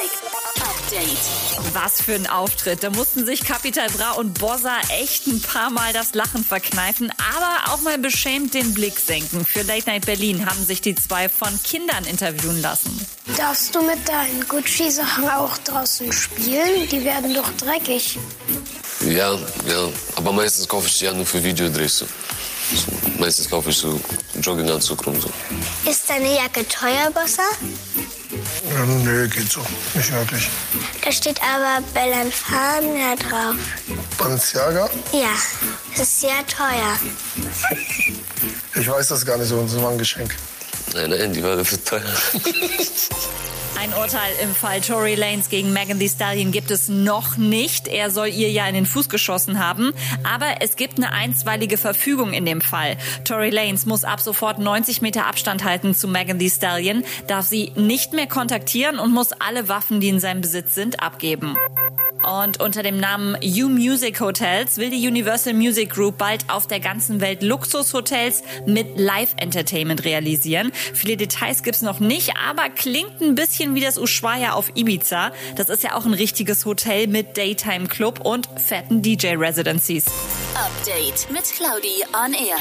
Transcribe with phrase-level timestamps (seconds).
[0.00, 1.74] Update.
[1.74, 2.84] Was für ein Auftritt.
[2.84, 7.72] Da mussten sich Capital Bra und Bossa echt ein paar Mal das Lachen verkneifen, aber
[7.72, 9.44] auch mal beschämt den Blick senken.
[9.44, 13.04] Für Late Night Berlin haben sich die zwei von Kindern interviewen lassen.
[13.36, 16.88] Darfst du mit deinen Gucci-Sachen auch draußen spielen?
[16.88, 18.18] Die werden doch dreckig.
[19.00, 19.88] Ja, ja.
[20.14, 21.98] Aber meistens kaufe ich die ja nur für Videodrehs.
[21.98, 22.06] So.
[23.18, 24.00] Meistens kaufe ich so
[24.40, 25.20] Jogginganzug rum.
[25.20, 25.28] So.
[25.90, 27.42] Ist deine Jacke teuer, Bossa?
[28.78, 29.60] Ja, nee, geht so.
[29.94, 30.48] Nicht wirklich.
[31.02, 33.56] Da steht aber Bellanfania drauf.
[34.16, 34.88] Balenciaga?
[35.12, 35.34] Ja,
[35.96, 36.96] das ist sehr teuer.
[38.76, 39.60] Ich weiß das gar nicht so.
[39.60, 40.32] Das war ein Geschenk.
[40.94, 42.04] Nein, nein, die war dafür teuer.
[43.80, 47.86] Ein Urteil im Fall Tory Lanez gegen Megan Thee Stallion gibt es noch nicht.
[47.86, 49.92] Er soll ihr ja in den Fuß geschossen haben.
[50.24, 52.96] Aber es gibt eine einstweilige Verfügung in dem Fall.
[53.22, 57.70] Tory Lanez muss ab sofort 90 Meter Abstand halten zu Megan Thee Stallion, darf sie
[57.76, 61.56] nicht mehr kontaktieren und muss alle Waffen, die in seinem Besitz sind, abgeben.
[62.28, 66.78] Und unter dem Namen U Music Hotels will die Universal Music Group bald auf der
[66.78, 70.70] ganzen Welt Luxushotels mit Live-Entertainment realisieren.
[70.92, 75.32] Viele Details gibt's noch nicht, aber klingt ein bisschen wie das Ushuaia auf Ibiza.
[75.56, 80.04] Das ist ja auch ein richtiges Hotel mit Daytime Club und fetten DJ-Residencies.
[80.54, 82.58] Update mit Claudi on Air.